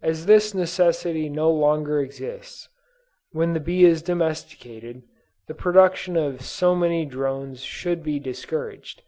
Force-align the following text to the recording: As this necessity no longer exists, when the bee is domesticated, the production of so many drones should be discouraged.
As 0.00 0.26
this 0.26 0.54
necessity 0.54 1.28
no 1.28 1.50
longer 1.50 1.98
exists, 2.00 2.68
when 3.32 3.52
the 3.52 3.58
bee 3.58 3.84
is 3.84 4.00
domesticated, 4.00 5.02
the 5.48 5.54
production 5.54 6.16
of 6.16 6.40
so 6.40 6.76
many 6.76 7.04
drones 7.04 7.62
should 7.64 8.04
be 8.04 8.20
discouraged. 8.20 9.02